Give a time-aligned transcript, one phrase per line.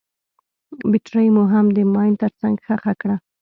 [0.89, 3.15] بټرۍ مو هم د ماين تر څنګ ښخه کړه.